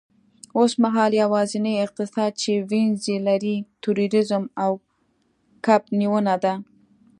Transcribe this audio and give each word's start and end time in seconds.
اوسمهال 0.57 1.11
یوازینی 1.23 1.73
اقتصاد 1.85 2.31
چې 2.41 2.51
وینز 2.69 3.01
یې 3.11 3.17
لري، 3.27 3.55
تورېزم 3.81 4.43
او 4.63 4.71
کب 5.65 5.81
نیونه 5.99 6.35
ده 6.43 6.53